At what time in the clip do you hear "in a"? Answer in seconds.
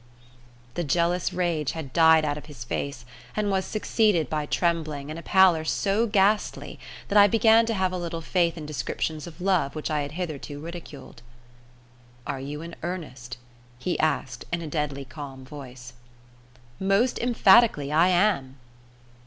14.51-14.67